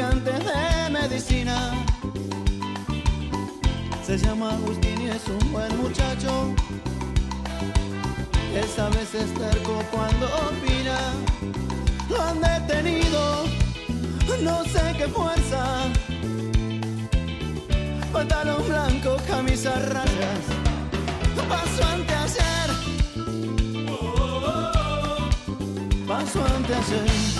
Estudiante 0.00 0.32
de 0.32 0.90
medicina. 0.90 1.84
Se 4.04 4.16
llama 4.16 4.52
Agustín 4.52 5.00
y 5.02 5.08
es 5.08 5.26
un 5.28 5.52
buen 5.52 5.76
muchacho. 5.76 6.54
Esa 8.54 8.88
vez 8.88 9.14
es 9.14 9.34
terco 9.34 9.82
cuando 9.90 10.26
opina. 10.48 10.98
Lo 12.08 12.22
han 12.22 12.40
detenido, 12.40 13.44
no 14.42 14.64
sé 14.64 14.80
qué 14.96 15.06
fuerza. 15.08 15.84
Pantalón 18.12 18.66
blanco, 18.68 19.16
camisa 19.28 19.74
a 19.74 19.80
rayas. 19.80 20.44
Paso 21.48 21.84
ante 21.84 22.14
ayer. 22.14 22.70
Paso 26.06 26.44
ante 26.44 26.74
ayer. 26.74 27.39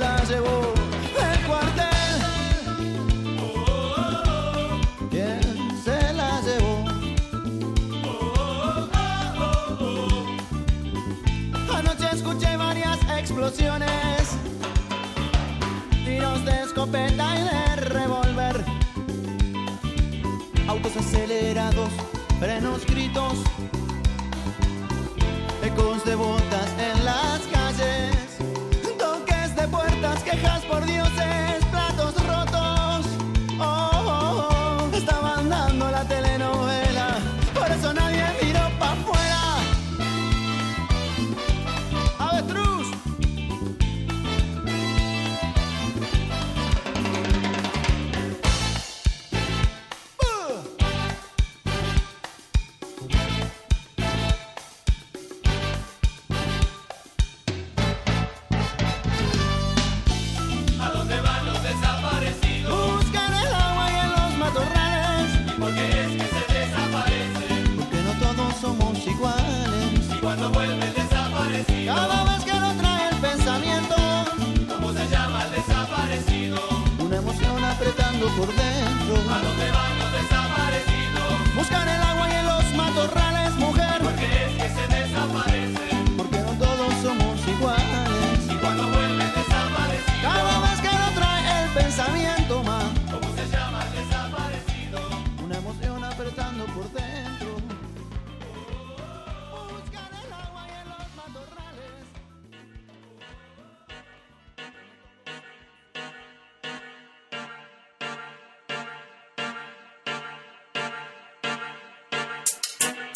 explosiones, 13.41 14.37
tiros 16.05 16.45
de 16.45 16.61
escopeta 16.61 17.35
y 17.35 17.43
de 17.43 17.75
revólver, 17.87 18.63
autos 20.67 20.95
acelerados, 20.95 21.89
frenos, 22.39 22.85
gritos, 22.85 23.33
ecos 25.63 26.05
de 26.05 26.15
botas 26.15 26.40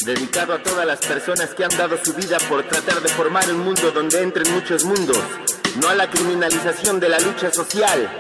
Dedicado 0.06 0.54
a 0.54 0.62
todas 0.62 0.86
las 0.86 1.00
personas 1.00 1.56
que 1.56 1.64
han 1.64 1.76
dado 1.76 1.98
su 1.98 2.14
vida 2.14 2.38
por 2.48 2.62
tratar 2.68 3.02
de 3.02 3.10
formar 3.10 3.50
un 3.50 3.62
mundo 3.62 3.90
donde 3.90 4.22
entren 4.22 4.54
muchos 4.54 4.84
mundos, 4.84 5.18
no 5.82 5.90
a 5.90 5.96
la 5.96 6.08
criminalización 6.12 7.00
de 7.00 7.10
la 7.10 7.18
lucha 7.18 7.52
social. 7.52 8.16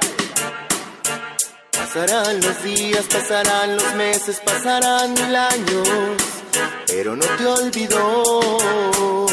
Pasarán 1.69 2.41
los 2.41 2.63
días, 2.63 3.05
pasarán 3.05 3.75
los 3.75 3.93
meses, 3.93 4.41
pasarán 4.43 5.13
mil 5.13 5.35
años, 5.35 5.87
pero 6.87 7.15
no 7.15 7.25
te 7.37 7.45
olvidó. 7.45 9.27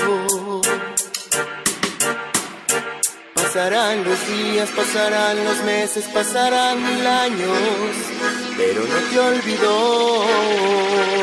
Pasarán 3.35 4.05
los 4.05 4.29
días, 4.29 4.69
pasarán 4.77 5.43
los 5.43 5.57
meses, 5.63 6.05
pasarán 6.13 6.85
mil 6.85 7.07
años, 7.07 7.57
pero 8.59 8.83
no 8.83 8.97
te 9.11 9.21
olvidó. 9.21 11.22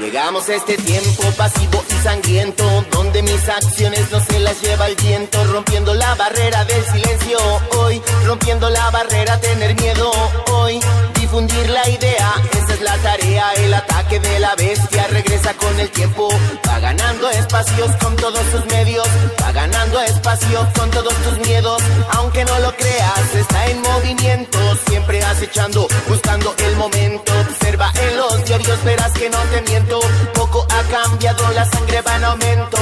Llegamos 0.00 0.48
a 0.48 0.54
este 0.54 0.78
tiempo 0.78 1.22
pasivo 1.36 1.84
y 1.90 2.02
sangriento, 2.02 2.64
donde 2.90 3.22
mis 3.22 3.46
acciones 3.50 4.10
no 4.10 4.18
se 4.18 4.40
las 4.40 4.58
lleva 4.62 4.86
el 4.86 4.96
viento, 4.96 5.44
rompiendo 5.52 5.92
la 5.92 6.14
barrera 6.14 6.64
del 6.64 6.82
silencio. 6.86 7.38
Hoy, 7.76 8.00
rompiendo 8.24 8.70
la 8.70 8.90
barrera 8.90 9.38
tener 9.42 9.78
miedo. 9.78 10.10
Hoy, 10.52 10.80
difundir 11.20 11.68
la 11.68 11.86
idea, 11.86 12.32
esa 12.50 12.72
es 12.72 12.80
la 12.80 12.96
tarea, 12.96 13.52
el 13.58 13.74
ataque 13.74 13.89
de 14.18 14.40
la 14.40 14.54
bestia 14.56 15.06
regresa 15.08 15.54
con 15.54 15.78
el 15.78 15.88
tiempo, 15.90 16.28
va 16.68 16.80
ganando 16.80 17.30
espacios 17.30 17.92
con 18.02 18.16
todos 18.16 18.40
sus 18.50 18.66
medios, 18.66 19.06
va 19.40 19.52
ganando 19.52 20.00
espacio 20.00 20.66
con 20.76 20.90
todos 20.90 21.14
tus 21.14 21.38
miedos, 21.46 21.80
aunque 22.14 22.44
no 22.44 22.58
lo 22.58 22.74
creas, 22.74 23.34
está 23.34 23.66
en 23.66 23.80
movimiento, 23.82 24.58
siempre 24.88 25.22
acechando, 25.22 25.86
buscando 26.08 26.52
el 26.58 26.76
momento, 26.76 27.32
observa 27.40 27.92
en 28.02 28.16
los 28.16 28.44
diarios, 28.44 28.82
verás 28.82 29.12
que 29.12 29.30
no 29.30 29.38
te 29.52 29.62
miento, 29.62 30.00
poco 30.34 30.66
ha 30.70 30.82
cambiado, 30.90 31.48
la 31.52 31.64
sangre 31.66 32.02
va 32.02 32.16
en 32.16 32.24
aumento. 32.24 32.78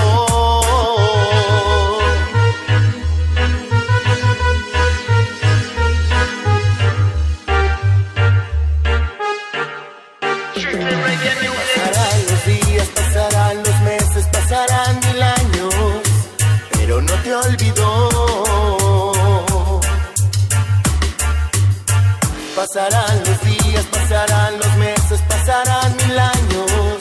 Pasarán 22.71 23.19
los 23.25 23.41
días, 23.45 23.87
pasarán 23.87 24.59
los 24.59 24.77
meses, 24.77 25.23
pasarán 25.27 25.97
mil 25.97 26.19
años, 26.19 26.99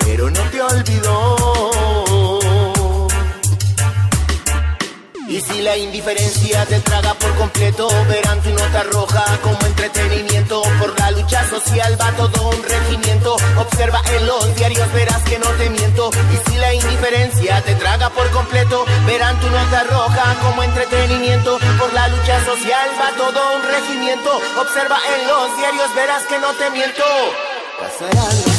pero 0.00 0.28
no 0.28 0.40
te 0.50 0.60
olvidó. 0.60 1.37
La 5.68 5.76
indiferencia 5.76 6.64
te 6.64 6.80
traga 6.80 7.12
por 7.12 7.34
completo, 7.34 7.88
verán 8.08 8.40
tu 8.40 8.48
nota 8.48 8.84
roja 8.84 9.22
como 9.42 9.58
entretenimiento. 9.66 10.62
Por 10.80 10.98
la 10.98 11.10
lucha 11.10 11.46
social 11.46 11.94
va 12.00 12.10
todo 12.12 12.48
un 12.48 12.62
regimiento. 12.62 13.36
Observa 13.58 14.00
en 14.16 14.26
los 14.26 14.56
diarios, 14.56 14.90
verás 14.94 15.22
que 15.24 15.38
no 15.38 15.50
te 15.60 15.68
miento. 15.68 16.08
Y 16.32 16.50
si 16.50 16.56
la 16.56 16.72
indiferencia 16.72 17.62
te 17.66 17.74
traga 17.74 18.08
por 18.08 18.30
completo, 18.30 18.86
verán 19.06 19.38
tu 19.40 19.50
nota 19.50 19.84
roja 19.84 20.36
como 20.40 20.62
entretenimiento. 20.62 21.58
Por 21.78 21.92
la 21.92 22.08
lucha 22.08 22.42
social 22.46 22.88
va 22.98 23.14
todo 23.18 23.40
un 23.56 23.62
regimiento. 23.62 24.40
Observa 24.58 24.98
en 25.16 25.28
los 25.28 25.56
diarios, 25.58 25.94
verás 25.94 26.22
que 26.30 26.38
no 26.38 26.50
te 26.54 26.70
miento. 26.70 27.04
Pasarán 27.78 28.57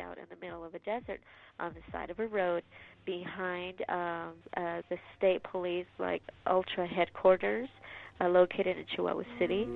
out 0.00 0.18
in 0.18 0.24
the 0.30 0.36
middle 0.44 0.64
of 0.64 0.74
a 0.74 0.78
desert 0.80 1.20
on 1.60 1.72
the 1.74 1.92
side 1.92 2.10
of 2.10 2.18
a 2.18 2.26
road 2.26 2.62
behind 3.04 3.74
um, 3.88 4.32
uh, 4.56 4.82
the 4.90 4.96
state 5.16 5.42
police, 5.50 5.86
like 5.98 6.22
ultra 6.46 6.86
headquarters, 6.86 7.68
uh, 8.20 8.28
located 8.28 8.76
in 8.76 8.84
Chihuahua 8.94 9.24
City. 9.38 9.66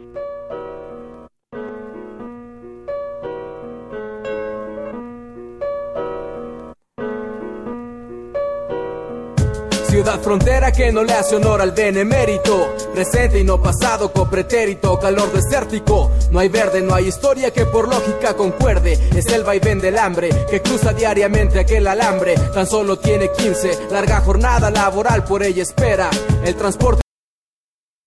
Ciudad 9.98 10.20
frontera 10.20 10.70
que 10.70 10.92
no 10.92 11.02
le 11.02 11.12
hace 11.12 11.34
honor 11.34 11.60
al 11.60 11.72
benemérito. 11.72 12.72
Presente 12.94 13.40
y 13.40 13.42
no 13.42 13.60
pasado, 13.60 14.12
copretérito, 14.12 14.96
calor 14.96 15.32
desértico. 15.32 16.12
No 16.30 16.38
hay 16.38 16.48
verde, 16.48 16.82
no 16.82 16.94
hay 16.94 17.08
historia 17.08 17.52
que 17.52 17.66
por 17.66 17.88
lógica 17.88 18.34
concuerde. 18.34 18.92
Es 18.92 19.26
el 19.26 19.42
vaivén 19.42 19.80
del 19.80 19.98
hambre 19.98 20.28
que 20.48 20.62
cruza 20.62 20.92
diariamente 20.92 21.58
aquel 21.58 21.84
alambre. 21.88 22.36
Tan 22.54 22.68
solo 22.68 23.00
tiene 23.00 23.32
15, 23.32 23.88
larga 23.90 24.20
jornada 24.20 24.70
laboral 24.70 25.24
por 25.24 25.42
ella 25.42 25.64
espera. 25.64 26.08
El 26.44 26.54
transporte 26.54 27.02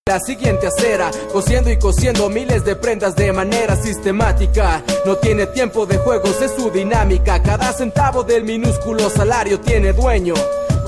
la 0.08 0.20
siguiente 0.22 0.68
acera, 0.68 1.12
cosiendo 1.34 1.70
y 1.70 1.78
cosiendo 1.78 2.30
miles 2.30 2.64
de 2.64 2.78
prendas 2.78 3.18
de 3.18 3.34
manera 3.34 3.76
sistemática. 3.76 4.82
No 5.06 5.18
tiene 5.18 5.46
tiempo 5.48 5.86
de 5.86 5.98
juegos, 5.98 6.42
es 6.42 6.52
su 6.52 6.70
dinámica. 6.70 7.44
Cada 7.44 7.74
centavo 7.74 8.24
del 8.24 8.46
minúsculo 8.46 9.10
salario 9.10 9.60
tiene 9.60 9.92
dueño. 9.92 10.36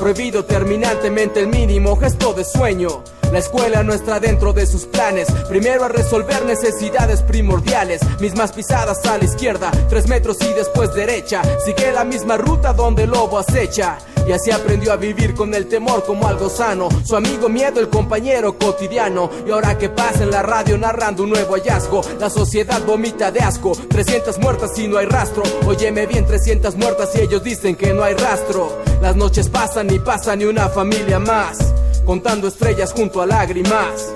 Prohibido 0.03 0.43
terminantemente 0.43 1.39
el 1.39 1.47
mínimo 1.47 1.95
gesto 1.95 2.33
de 2.33 2.43
sueño. 2.43 3.05
La 3.31 3.39
escuela 3.39 3.83
no 3.83 3.93
está 3.93 4.19
dentro 4.19 4.51
de 4.51 4.65
sus 4.65 4.85
planes. 4.85 5.31
Primero 5.47 5.85
a 5.85 5.87
resolver 5.87 6.43
necesidades 6.43 7.21
primordiales. 7.21 8.01
Mismas 8.19 8.51
pisadas 8.51 9.05
a 9.05 9.17
la 9.17 9.23
izquierda, 9.23 9.71
tres 9.87 10.09
metros 10.09 10.39
y 10.41 10.53
después 10.55 10.93
derecha. 10.93 11.41
Sigue 11.63 11.93
la 11.93 12.03
misma 12.03 12.35
ruta 12.35 12.73
donde 12.73 13.03
el 13.03 13.11
lobo 13.11 13.39
acecha. 13.39 13.97
Y 14.28 14.32
así 14.32 14.51
aprendió 14.51 14.93
a 14.93 14.95
vivir 14.95 15.34
con 15.34 15.53
el 15.53 15.67
temor 15.67 16.03
como 16.05 16.28
algo 16.28 16.49
sano. 16.49 16.89
Su 17.03 17.15
amigo 17.15 17.49
miedo, 17.49 17.80
el 17.80 17.89
compañero 17.89 18.57
cotidiano. 18.57 19.30
Y 19.45 19.51
ahora 19.51 19.78
que 19.78 19.89
pasa 19.89 20.24
en 20.24 20.32
la 20.32 20.41
radio 20.41 20.78
narrando 20.78 21.24
un 21.24 21.32
nuevo 21.32 21.55
hallazgo. 21.55 22.01
La 22.19 22.30
sociedad 22.30 22.82
vomita 22.86 23.32
de 23.32 23.41
asco. 23.41 23.74
300 23.89 24.39
muertas 24.39 24.78
y 24.78 24.88
no 24.88 24.97
hay 24.97 25.05
rastro. 25.05 25.43
Óyeme 25.65 26.05
bien, 26.07 26.26
300 26.26 26.76
muertas 26.76 27.15
y 27.15 27.21
ellos 27.21 27.43
dicen 27.43 27.76
que 27.76 27.93
no 27.93 28.03
hay 28.03 28.13
rastro. 28.15 28.82
Las 29.01 29.15
noches 29.15 29.49
pasan 29.49 29.93
y 29.93 29.99
pasa 29.99 30.36
ni 30.36 30.45
una 30.45 30.69
familia 30.69 31.19
más. 31.19 31.57
Contando 32.05 32.47
estrellas 32.47 32.93
junto 32.93 33.21
a 33.21 33.26
lágrimas. 33.26 34.13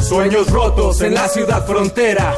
Sueños 0.00 0.50
rotos 0.50 1.00
en 1.00 1.14
la 1.14 1.28
ciudad 1.28 1.66
frontera. 1.66 2.34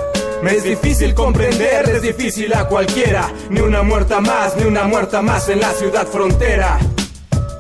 Me 0.47 0.55
es 0.55 0.63
difícil 0.63 1.13
comprender, 1.13 1.89
es 1.89 2.03
difícil 2.03 2.55
a 2.55 2.69
cualquiera. 2.69 3.33
Ni 3.51 3.59
una 3.59 3.83
muerta 3.83 4.21
más, 4.21 4.57
ni 4.57 4.63
una 4.63 4.85
muerta 4.85 5.21
más 5.21 5.49
en 5.49 5.59
la 5.59 5.73
ciudad 5.73 6.07
frontera. 6.07 6.79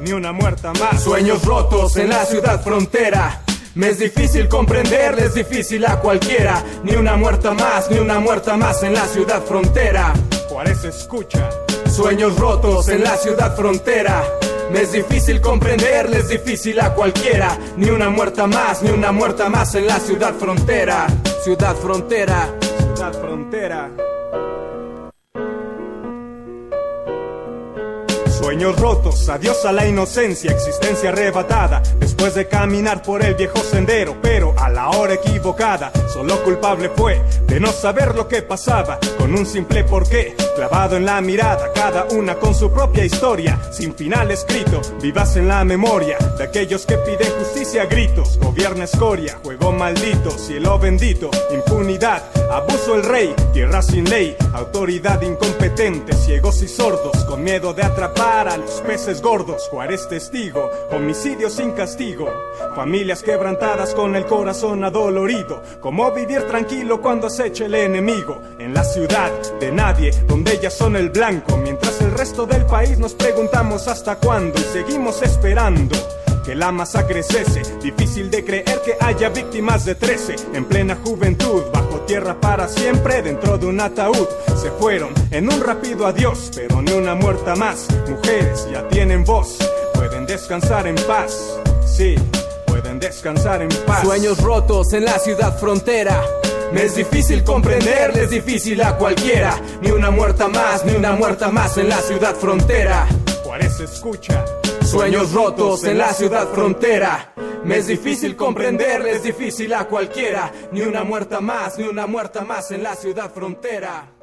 Ni 0.02 0.12
una 0.12 0.30
muerta 0.30 0.72
más. 0.74 1.02
Sueños 1.02 1.44
rotos 1.44 1.96
en 1.96 2.10
la 2.10 2.24
ciudad 2.24 2.62
frontera. 2.62 3.42
Me 3.74 3.88
es 3.88 3.98
difícil 3.98 4.46
comprender, 4.48 5.18
es 5.18 5.34
difícil 5.34 5.84
a 5.84 5.98
cualquiera. 5.98 6.62
Ni 6.84 6.94
una 6.94 7.16
muerta 7.16 7.50
más, 7.54 7.90
ni 7.90 7.98
una 7.98 8.20
muerta 8.20 8.56
más 8.56 8.80
en 8.84 8.94
la 8.94 9.06
ciudad 9.06 9.42
frontera. 9.42 10.12
Juárez 10.48 10.84
escucha. 10.84 11.50
Sueños 11.90 12.38
rotos 12.38 12.88
en 12.88 13.02
la 13.02 13.16
ciudad 13.16 13.56
frontera. 13.56 14.22
Me 14.70 14.82
es 14.82 14.92
difícil 14.92 15.40
comprender, 15.40 16.06
es 16.14 16.28
difícil 16.28 16.78
a 16.78 16.94
cualquiera. 16.94 17.58
Ni 17.76 17.90
una 17.90 18.10
muerta 18.10 18.46
más, 18.46 18.80
ni 18.80 18.90
una 18.90 19.10
muerta 19.10 19.48
más 19.48 19.74
en 19.74 19.88
la 19.88 19.98
ciudad 19.98 20.34
frontera. 20.34 21.08
Ciudad 21.42 21.74
frontera. 21.74 22.56
Frontera. 23.12 24.15
Sueños 28.46 28.78
rotos, 28.78 29.28
adiós 29.28 29.64
a 29.64 29.72
la 29.72 29.88
inocencia, 29.88 30.52
existencia 30.52 31.08
arrebatada. 31.08 31.82
Después 31.98 32.36
de 32.36 32.46
caminar 32.46 33.02
por 33.02 33.24
el 33.24 33.34
viejo 33.34 33.58
sendero, 33.58 34.18
pero 34.22 34.54
a 34.56 34.70
la 34.70 34.90
hora 34.90 35.14
equivocada, 35.14 35.90
solo 36.06 36.40
culpable 36.44 36.88
fue 36.90 37.20
de 37.48 37.58
no 37.58 37.72
saber 37.72 38.14
lo 38.14 38.28
que 38.28 38.42
pasaba. 38.42 39.00
Con 39.18 39.34
un 39.34 39.44
simple 39.46 39.82
porqué, 39.82 40.36
clavado 40.54 40.96
en 40.96 41.06
la 41.06 41.20
mirada, 41.20 41.72
cada 41.74 42.04
una 42.04 42.36
con 42.36 42.54
su 42.54 42.70
propia 42.70 43.04
historia, 43.04 43.58
sin 43.72 43.96
final 43.96 44.30
escrito, 44.30 44.80
vivas 45.02 45.34
en 45.34 45.48
la 45.48 45.64
memoria 45.64 46.16
de 46.38 46.44
aquellos 46.44 46.86
que 46.86 46.98
piden 46.98 47.32
justicia 47.40 47.82
a 47.82 47.86
gritos. 47.86 48.38
Gobierna 48.38 48.84
escoria, 48.84 49.40
juego 49.42 49.72
maldito, 49.72 50.30
cielo 50.30 50.78
bendito, 50.78 51.30
impunidad, 51.52 52.22
abuso 52.52 52.94
el 52.94 53.02
rey, 53.02 53.34
tierra 53.52 53.82
sin 53.82 54.08
ley, 54.08 54.36
autoridad 54.52 55.20
incompetente, 55.22 56.12
ciegos 56.12 56.62
y 56.62 56.68
sordos, 56.68 57.24
con 57.24 57.42
miedo 57.42 57.74
de 57.74 57.82
atrapar 57.82 58.35
a 58.36 58.58
los 58.58 58.82
peces 58.82 59.22
gordos. 59.22 59.66
Juárez 59.70 60.06
testigo, 60.08 60.68
homicidio 60.90 61.48
sin 61.48 61.72
castigo, 61.72 62.28
familias 62.74 63.22
quebrantadas 63.22 63.94
con 63.94 64.14
el 64.14 64.26
corazón 64.26 64.84
adolorido. 64.84 65.62
Cómo 65.80 66.12
vivir 66.12 66.42
tranquilo 66.42 67.00
cuando 67.00 67.28
acecha 67.28 67.64
el 67.64 67.74
enemigo 67.74 68.38
en 68.58 68.74
la 68.74 68.84
ciudad 68.84 69.30
de 69.58 69.72
nadie, 69.72 70.10
donde 70.26 70.52
ellas 70.52 70.74
son 70.74 70.96
el 70.96 71.08
blanco, 71.08 71.56
mientras 71.56 71.98
el 72.02 72.10
resto 72.10 72.44
del 72.44 72.66
país 72.66 72.98
nos 72.98 73.14
preguntamos 73.14 73.88
hasta 73.88 74.16
cuándo 74.16 74.58
y 74.58 74.64
seguimos 74.64 75.22
esperando 75.22 75.96
que 76.46 76.54
la 76.54 76.70
masacre 76.70 77.24
cese. 77.24 77.62
Difícil 77.82 78.30
de 78.30 78.44
creer 78.44 78.80
que 78.84 78.96
haya 79.00 79.28
víctimas 79.30 79.84
de 79.84 79.96
13 79.96 80.36
en 80.54 80.64
plena 80.64 80.96
juventud, 81.04 81.64
bajo 81.74 82.00
tierra 82.06 82.40
para 82.40 82.68
siempre, 82.68 83.20
dentro 83.20 83.58
de 83.58 83.66
un 83.66 83.80
ataúd. 83.80 84.28
Se 84.56 84.70
fueron 84.70 85.12
en 85.32 85.52
un 85.52 85.60
rápido 85.60 86.06
adiós, 86.06 86.52
pero 86.54 86.80
ni 86.80 86.92
una 86.92 87.16
muerta 87.16 87.56
más. 87.56 87.88
Mujeres 88.08 88.68
ya 88.70 88.86
tienen 88.86 89.24
voz, 89.24 89.58
pueden 89.94 90.24
descansar 90.24 90.86
en 90.86 90.94
paz. 90.94 91.58
Sí, 91.84 92.14
pueden 92.66 93.00
descansar 93.00 93.62
en 93.62 93.70
paz. 93.84 94.02
Sueños 94.02 94.40
rotos 94.40 94.92
en 94.92 95.04
la 95.04 95.18
ciudad 95.18 95.58
frontera. 95.58 96.22
Me 96.72 96.84
es 96.84 96.94
difícil 96.94 97.42
comprender, 97.42 98.16
es 98.16 98.30
difícil 98.30 98.80
a 98.82 98.96
cualquiera. 98.96 99.60
Ni 99.82 99.90
una 99.90 100.10
muerta 100.10 100.48
más, 100.48 100.84
ni 100.84 100.94
una 100.94 101.12
muerta 101.12 101.50
más 101.50 101.76
en 101.76 101.88
la 101.88 101.98
ciudad 101.98 102.36
frontera. 102.36 103.08
Juárez 103.42 103.80
escucha. 103.80 104.44
Sueños 104.96 105.34
rotos 105.34 105.84
en 105.84 105.98
la 105.98 106.14
ciudad 106.14 106.48
frontera. 106.48 107.34
Me 107.64 107.76
es 107.76 107.86
difícil 107.86 108.34
comprender, 108.34 109.06
es 109.06 109.22
difícil 109.22 109.74
a 109.74 109.84
cualquiera. 109.84 110.50
Ni 110.72 110.80
una 110.80 111.04
muerta 111.04 111.42
más, 111.42 111.78
ni 111.78 111.84
una 111.84 112.06
muerta 112.06 112.46
más 112.46 112.70
en 112.70 112.82
la 112.82 112.96
ciudad 112.96 113.30
frontera. 113.30 114.15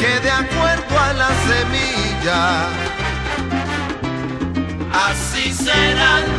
Que 0.00 0.20
de 0.20 0.30
acuerdo 0.30 0.98
a 0.98 1.12
la 1.12 1.30
semilla, 1.48 2.68
así 4.92 5.52
serán 5.52 6.37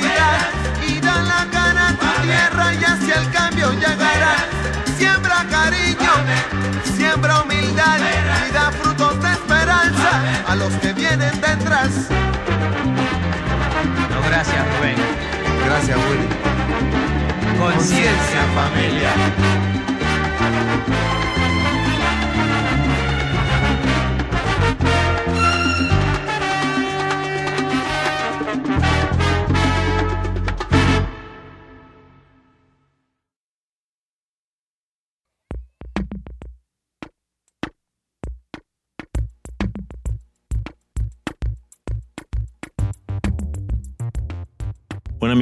y 0.00 1.00
da 1.00 1.22
la 1.22 1.46
cara 1.50 1.88
a 1.88 1.92
tu 1.92 2.06
tierra 2.22 2.74
y 2.74 2.84
hacia 2.84 3.14
el 3.20 3.30
cambio 3.30 3.72
llegará. 3.72 4.36
Siembra 4.96 5.44
cariño, 5.50 6.12
siembra 6.96 7.42
humildad 7.42 7.98
y 8.48 8.52
da 8.52 8.70
frutos 8.72 9.22
de 9.22 9.32
esperanza 9.32 10.22
a 10.48 10.56
los 10.56 10.72
que 10.74 10.92
vienen 10.92 11.40
detrás. 11.40 11.90
No, 14.10 14.22
gracias, 14.28 14.66
Rubén. 14.76 14.96
Gracias, 15.64 15.98
Willy. 16.08 16.28
Conciencia, 17.58 18.42
familia. 18.54 19.10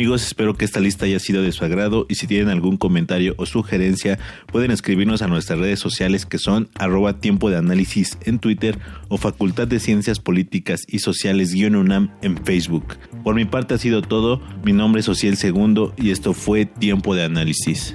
Amigos, 0.01 0.25
espero 0.25 0.55
que 0.55 0.65
esta 0.65 0.81
lista 0.81 1.05
haya 1.05 1.19
sido 1.19 1.43
de 1.43 1.53
su 1.53 1.63
agrado 1.63 2.07
y 2.09 2.15
si 2.15 2.27
tienen 2.27 2.49
algún 2.49 2.79
comentario 2.79 3.35
o 3.37 3.45
sugerencia 3.45 4.19
pueden 4.47 4.71
escribirnos 4.71 5.21
a 5.21 5.29
nuestras 5.29 5.59
redes 5.59 5.79
sociales 5.79 6.25
que 6.25 6.39
son 6.39 6.71
arroba 6.79 7.19
tiempo 7.19 7.51
de 7.51 7.59
análisis 7.59 8.17
en 8.25 8.39
Twitter 8.39 8.79
o 9.09 9.19
Facultad 9.19 9.69
de 9.69 9.79
Ciencias 9.79 10.19
Políticas 10.19 10.85
y 10.89 11.01
Sociales 11.01 11.55
UNAM 11.55 12.13
en 12.23 12.43
Facebook. 12.43 12.97
Por 13.23 13.35
mi 13.35 13.45
parte 13.45 13.75
ha 13.75 13.79
sido 13.79 14.01
todo, 14.01 14.41
mi 14.65 14.73
nombre 14.73 15.03
es 15.03 15.09
Ociel 15.11 15.37
Segundo 15.37 15.93
y 15.99 16.13
esto 16.13 16.33
fue 16.33 16.65
Tiempo 16.65 17.15
de 17.15 17.25
Análisis. 17.25 17.95